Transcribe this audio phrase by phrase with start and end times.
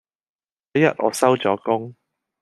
[0.71, 1.95] 有一日我收咗工